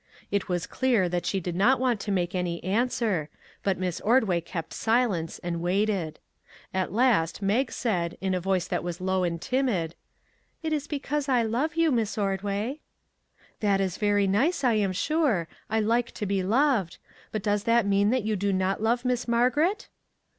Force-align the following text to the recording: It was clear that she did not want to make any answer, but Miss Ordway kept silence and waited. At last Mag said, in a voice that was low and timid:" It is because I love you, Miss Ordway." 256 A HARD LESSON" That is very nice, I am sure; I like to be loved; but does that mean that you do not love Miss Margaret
It 0.31 0.49
was 0.49 0.65
clear 0.65 1.07
that 1.07 1.27
she 1.27 1.39
did 1.39 1.55
not 1.55 1.79
want 1.79 1.99
to 1.99 2.11
make 2.11 2.33
any 2.33 2.63
answer, 2.63 3.29
but 3.61 3.77
Miss 3.77 4.01
Ordway 4.01 4.41
kept 4.41 4.73
silence 4.73 5.37
and 5.43 5.61
waited. 5.61 6.17
At 6.73 6.91
last 6.91 7.43
Mag 7.43 7.71
said, 7.71 8.17
in 8.19 8.33
a 8.33 8.39
voice 8.39 8.67
that 8.67 8.83
was 8.83 8.99
low 8.99 9.23
and 9.23 9.39
timid:" 9.39 9.93
It 10.63 10.73
is 10.73 10.87
because 10.87 11.29
I 11.29 11.43
love 11.43 11.75
you, 11.75 11.91
Miss 11.91 12.17
Ordway." 12.17 12.79
256 13.59 13.61
A 13.61 13.61
HARD 13.61 13.61
LESSON" 13.61 13.77
That 13.77 13.83
is 13.83 14.09
very 14.09 14.25
nice, 14.25 14.63
I 14.63 14.73
am 14.83 14.91
sure; 14.91 15.47
I 15.69 15.79
like 15.79 16.09
to 16.13 16.25
be 16.25 16.41
loved; 16.41 16.97
but 17.31 17.43
does 17.43 17.65
that 17.65 17.85
mean 17.85 18.09
that 18.09 18.23
you 18.23 18.35
do 18.35 18.51
not 18.51 18.81
love 18.81 19.05
Miss 19.05 19.27
Margaret 19.27 19.87